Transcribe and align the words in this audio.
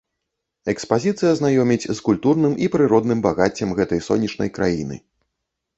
Экспазіцыя 0.71 1.33
знаёміць 1.41 1.85
з 1.85 1.97
культурным 2.07 2.57
і 2.67 2.71
прыродным 2.77 3.19
багаццем 3.29 3.69
гэтай 3.83 3.99
сонечнай 4.09 4.49
краіны. 4.59 4.95